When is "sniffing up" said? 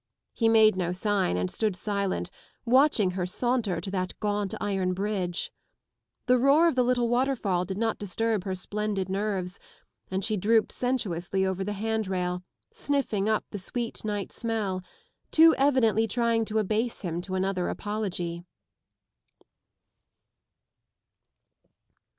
12.71-13.45